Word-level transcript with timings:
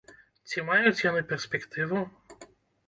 Ці 0.51 0.63
маюць 0.69 1.03
яны 1.03 1.21
перспектыву? 1.33 2.05